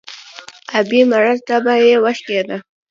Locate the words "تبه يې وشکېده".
1.47-2.57